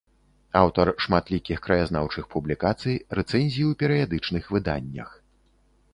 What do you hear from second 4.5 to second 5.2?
выданнях.